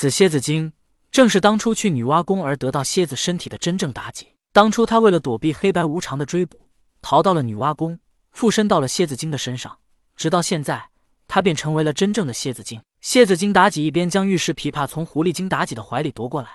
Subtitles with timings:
[0.00, 0.72] 此蝎子精
[1.12, 4.28] 正是当初去女娲宫而得到蝎子身体的真正妲己。
[4.50, 6.58] 当初他为了躲避黑白无常的追捕，
[7.02, 7.98] 逃到了女娲宫，
[8.30, 9.76] 附身到了蝎子精的身上，
[10.16, 10.88] 直到现在，
[11.28, 12.80] 他便成为了真正的蝎子精。
[13.02, 16.48] 蝎子精妲己一边将玉石琵琶从狐狸精妲己的怀里夺过来，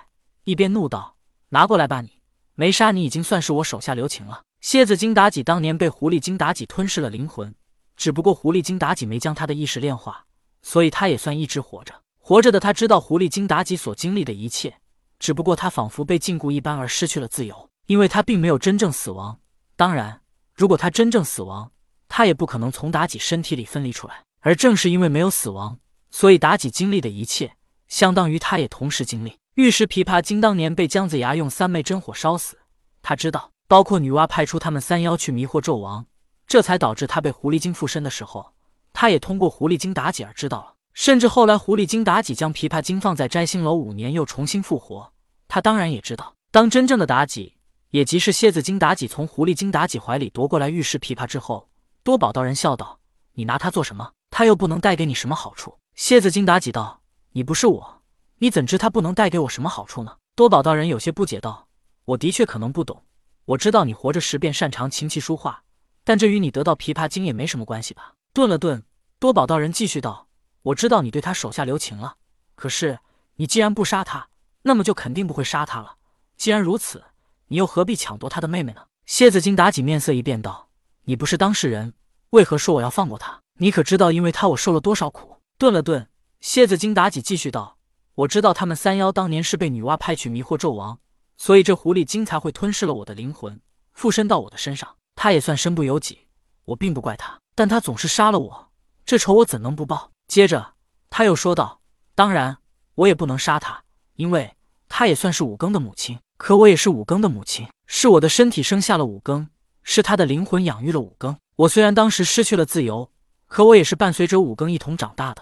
[0.46, 1.16] 一边怒道
[1.50, 2.14] ：“拿过来吧，你
[2.56, 7.54] 没杀你已经算是我手下留情了。”蝎子精妲己当年被狐狸精妲己吞噬了灵魂，
[7.96, 10.26] 只不过狐狸精妲己没将他的意识炼化，
[10.64, 11.94] 所以他也算一直活着。
[12.28, 14.80] 活着的他知道狐狸精妲己所经历的一切，
[15.20, 17.70] 只不过他仿佛被禁锢一般而失去了自由。
[17.86, 19.40] 因为他并没有真正死亡，
[19.76, 20.22] 当然，
[20.56, 21.72] 如果他真正死亡，
[22.08, 24.24] 他也不可能从妲己身体里分离出来。
[24.40, 25.78] 而正是因为没有死亡，
[26.10, 27.54] 所以妲己经历的一切，
[27.88, 29.38] 相当于他也同时经历。
[29.54, 32.58] 玉石琵琶精当年被姜子牙用三昧真火烧死，
[33.04, 36.08] 他知道，包括女娲派出他们三妖去迷惑纣王，
[36.48, 38.54] 这才导致他被狐狸精附身的时候，
[38.94, 40.75] 他也通过狐狸精妲己而知道了。
[40.96, 45.12] 甚至后来狐狸精妲己将琵琶精放在摘星楼五年，又重新复活，
[45.50, 47.54] 他当然也知道，当真正的妲己。
[47.92, 51.70] 也即是蝎子精妲己从狐狸精妲己怀里夺过来玉石琵琶之后，
[52.02, 53.00] 多宝道人笑道
[53.36, 54.12] ：“你拿它做什么？
[54.32, 57.02] 它又不能带给你什么好处。”蝎子精妲己道
[57.34, 58.02] ：“你不是我，
[58.40, 61.68] 你怎知它不能带给我什么好处呢？”多宝道人有些不解道
[62.06, 63.04] ：“我的确可能不懂，
[63.46, 65.64] 我知道你活着时便擅长琴棋书画，
[66.06, 68.84] 但这与你得到琵琶精也没什么关系吧？”顿了顿，
[69.20, 70.25] 多宝道人继续道
[70.66, 72.18] ：“我知道你对他手下留情了，
[72.56, 73.00] 可是
[73.38, 74.30] 你既然不杀他，
[74.62, 75.96] 那么就肯定不会杀他了。
[76.38, 77.04] 既然如此。”
[77.48, 78.88] 你又何必抢夺他的妹妹呢？
[79.06, 80.70] 蝎子精妲己面色一变，道
[81.06, 81.94] ：“你不是当事人，
[82.32, 83.40] 为何说我要放过他？
[83.60, 86.10] 你可知道因为他我受了多少苦？”顿了顿，
[86.42, 87.78] 蝎子精妲己继续道
[88.16, 90.98] ：“我知道他们三妖当年是被女娲派去迷惑纣王，
[91.38, 93.62] 所以这狐狸精才会吞噬了我的灵魂，
[93.94, 94.96] 附身到我的身上。
[95.14, 96.26] 他也算身不由己，
[96.66, 98.72] 我并不怪他，但他总是杀了我，
[99.06, 100.74] 这仇我怎能不报？”接着
[101.10, 101.82] 他又说道
[102.16, 102.58] ：“当然，
[102.96, 103.84] 我也不能杀他，
[104.16, 104.56] 因为
[104.90, 109.48] 他也算是五更的母亲。”可我也是五更的母亲，是我的身体生下了五更，
[109.84, 111.38] 是他的灵魂养育了五更。
[111.56, 113.10] 我虽然当时失去了自由，
[113.48, 115.42] 可我也是伴随着五更一同长大的，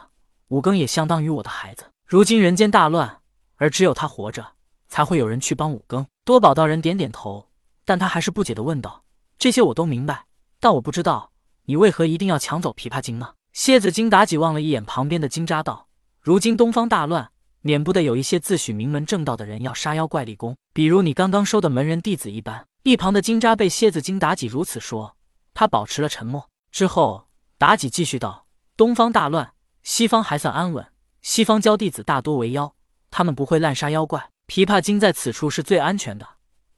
[0.50, 1.86] 五更也相当于我的孩子。
[2.06, 3.22] 如今人间大乱，
[3.56, 4.46] 而只有他活着，
[4.88, 6.06] 才会有人去帮五更。
[6.24, 7.50] 多宝道人点点头，
[7.86, 9.04] 但他还是不解的问道
[9.40, 10.26] ：“这些我都明白，
[10.60, 11.32] 但我不知道
[11.66, 15.88] 你为何一定要抢走琵琶精呢？”蝎子精妲己望了一眼旁边的金吒道
[16.20, 17.30] ：“如今东方大乱。”
[17.66, 22.68] 免不得有一些自诩名门正道的人要杀妖怪立功，比如你刚刚收的门人弟子一般。
[22.82, 25.16] 一旁的金吒被蝎子精妲己如此说，
[25.54, 26.50] 他保持了沉默。
[26.72, 30.86] 之后，妲己继续道：“东方大乱，西方还算安稳。
[31.22, 32.76] 西方教弟子大多为妖，
[33.10, 34.30] 他们不会滥杀妖怪。
[34.48, 36.28] 琵琶精在此处是最安全的，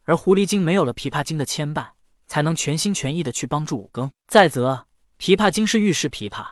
[0.03, 1.87] 而狐狸精没有了琵琶精的牵绊，
[2.27, 4.11] 才能全心全意的去帮助五更。
[4.27, 4.85] 再则，
[5.17, 6.45] 琵琶精是玉石琵琶，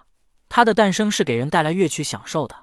[0.55, 2.55] 它的诞生是给人带来乐曲享受的，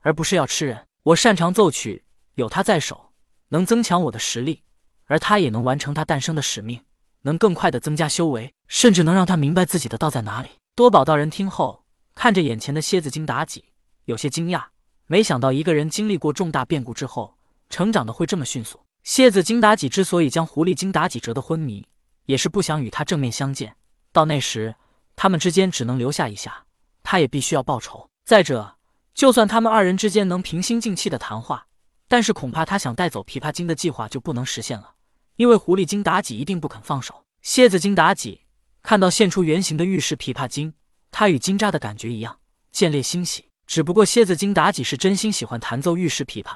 [0.00, 2.02] 而不是要吃人。”我擅长奏曲，
[2.34, 3.12] 有他在手，
[3.50, 4.64] 能增强我的实力，
[5.04, 6.80] 而他也能完成他诞生的使命，
[7.22, 10.48] 能更快的增加修为，甚至能让他明白自己的道在哪里。
[10.74, 11.84] 多宝道人听后，
[12.16, 13.66] 看着眼前的蝎子精妲己，
[14.06, 14.64] 有些惊讶，
[15.06, 17.36] 没想到一个人经历过重大变故之后，
[17.70, 18.80] 成长的会这么迅速。
[19.04, 21.86] 蝎子精妲己之所以将狐狸精妲己折得昏迷，
[22.24, 23.76] 也是不想与他正面相见，
[24.10, 24.74] 到那时
[25.14, 26.64] 他们之间只能留下一下，
[27.08, 28.10] 他也必须要报仇。
[28.24, 28.74] 再者。
[29.14, 31.68] 就算他们二人之间能平心静气的谈话，
[32.06, 34.92] 但是恐怕他想带走琵琶精的计划就不能实现了，
[35.36, 37.24] 因为狐狸精妲己一定不肯放手。
[37.40, 38.42] 蝎子精妲己
[38.82, 40.74] 看到现出原形的玉石琵琶精，
[41.10, 42.40] 他与金吒的感觉一样，
[42.72, 43.48] 见猎欣喜。
[43.66, 46.50] 只不过蝎子精妲己是真心喜欢弹奏玉石琵琶，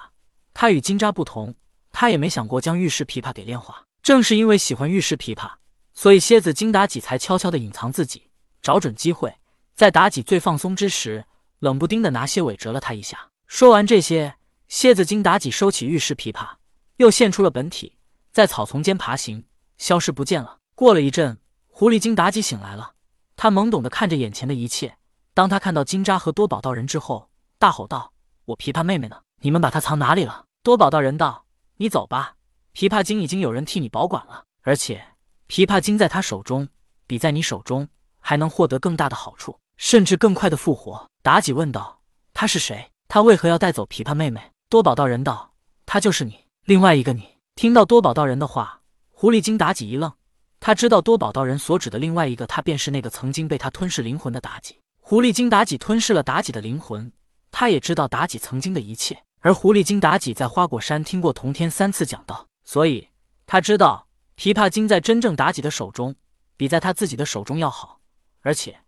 [0.52, 1.54] 他与金吒不同，
[1.90, 3.84] 他也没想过将玉石琵琶给炼化。
[4.02, 5.52] 正是因为喜欢玉石琵琶，
[5.94, 8.28] 所以蝎子精妲己才悄悄的隐藏自己，
[8.60, 9.34] 找准机会，
[9.80, 11.24] 在妲己最放松之时。
[11.60, 13.30] 冷不丁的拿蝎尾折了他一下。
[13.46, 14.36] 说完这些，
[14.68, 16.56] 蝎子精妲己收起玉石琵琶，
[16.98, 17.96] 又现出了本体，
[18.30, 19.42] 在草丛间爬行，
[19.78, 20.58] 消失不见了。
[20.74, 22.92] 过了一阵，狐狸精妲己醒来了，
[23.36, 24.98] 他懵懂的看着眼前的一切。
[25.32, 28.12] 当他看到金吒和多宝道人之后，大吼道
[28.44, 29.22] ：“我琵琶妹妹呢？
[29.40, 31.46] 你们把她藏哪里了？”多宝道人道
[31.78, 32.36] ：“你走吧，
[32.74, 35.02] 琵琶精已经有人替你保管了，而且
[35.48, 36.68] 琵琶精在他手中，
[37.06, 37.88] 比在你手中
[38.18, 41.08] 还能获得更大的好处。”甚至更快的复活。
[41.24, 42.02] 妲己问道
[42.34, 42.90] ：“他是谁？
[43.08, 45.54] 他为何要带走琵琶妹妹？”多宝道人道
[45.86, 50.12] ：“他就是你，另外一个你。”听到多宝道人的话，狐狸精妲己一愣，
[50.60, 54.78] 他知道多宝道人所指的另外一个他，便是那个曾经被他吞噬灵魂的妲己。
[55.00, 57.10] 狐狸精妲己吞噬了妲己的灵魂，
[57.50, 59.22] 他也知道妲己曾经的一切。
[59.40, 63.08] 而狐狸精妲己在花果山听过同天三次讲道，所以
[63.46, 64.06] 他知道
[64.36, 66.14] 琵琶精在真正妲己的手中，
[66.58, 68.00] 比在他自己的手中要好，
[68.42, 68.78] 而且。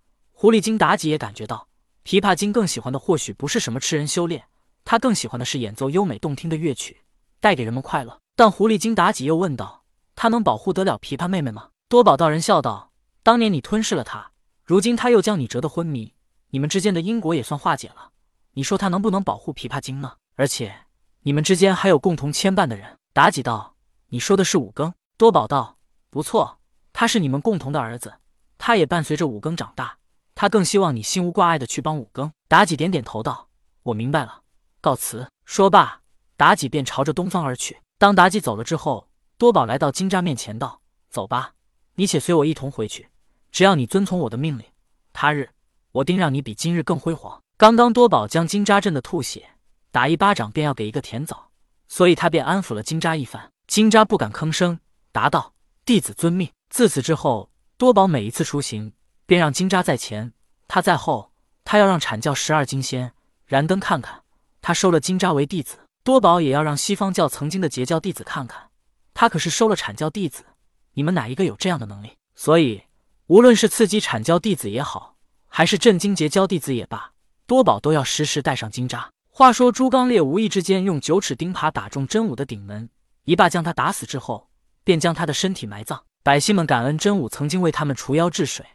[0.43, 1.69] 狐狸精妲己也感觉到，
[2.05, 4.43] 琵琶精更喜欢的或许不是什么吃人修炼，
[4.85, 7.01] 他更喜欢的是演奏优美动听的乐曲，
[7.39, 8.19] 带给人们快乐。
[8.35, 9.85] 但狐狸精妲己又问道
[10.17, 12.91] ：“他能保护得了琵琶妹妹吗？”多宝道人笑道
[13.23, 14.33] ：“当年你吞噬了他，
[14.65, 16.13] 如今他又将你折得昏迷，
[16.51, 18.11] 你们之间的因果也算化解了。
[18.55, 20.15] 你说他能不能保护琵琶精呢？
[20.35, 20.75] 而且
[21.21, 23.77] 你们之间还有共同牵绊的人。”妲己道
[24.11, 25.79] ：“你说的是五更？”多宝道
[26.11, 26.59] ：“不错，
[26.93, 28.15] 他是你们共同的儿子，
[28.59, 29.99] 他也伴随着五更长大。
[30.43, 33.49] 他更希望你心无挂碍的去帮五更。”妲己点点头道
[33.85, 34.43] ：“我明白了，
[34.81, 36.01] 告辞。”说罢，
[36.37, 37.79] 妲己便朝着东方而去。
[37.97, 39.07] 当妲己走了之后，
[39.39, 41.53] 多宝来到金吒面前道：“走吧，
[41.95, 43.09] 你且随我一同回去。
[43.53, 44.65] 只要你遵从我的命令，
[45.13, 45.51] 他日
[45.93, 49.51] 我定让你比今日更辉煌。”刚刚多宝将金吒震得吐血，
[49.93, 51.51] 打一巴掌便要给一个甜枣，
[51.87, 53.53] 所以他便安抚了金吒一番。
[53.69, 54.81] 金吒不敢吭声，
[55.13, 55.55] 答道
[55.87, 58.93] ：“弟子遵命。”自此之后，多宝每一次出行，
[59.33, 60.35] 便让金吒在前，
[60.69, 61.33] 他在后。
[61.65, 63.15] 他要让阐教十二金仙
[63.47, 64.25] 燃灯看看，
[64.61, 65.79] 他收了金吒为弟子。
[66.05, 68.69] 多宝也要让西方教曾经的截教弟子看看，
[69.15, 70.45] 他可是收了阐教弟子。
[70.93, 72.11] 你们哪一个有这样的能力？
[72.35, 72.83] 所以，
[73.29, 75.17] 无论是刺激阐教弟子也好，
[75.49, 77.13] 还是震惊截教弟子也罢，
[77.47, 79.07] 多宝都要时时带上金吒。
[79.31, 82.91] 话说朱刚烈无意之间用九齿钉耙打中真武的顶门，
[83.25, 84.51] 一霸将他打死之后，
[84.85, 86.05] 便将他的身体埋葬。
[86.23, 88.67] 百姓们感恩真武曾经为他们除妖治水，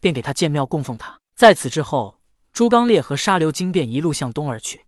[0.00, 1.18] 便给他建庙供奉他。
[1.34, 2.18] 在此之后，
[2.52, 4.85] 朱刚烈和沙流金便一路向东而去。